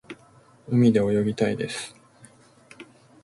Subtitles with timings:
[0.67, 1.95] 海で泳ぎたいです。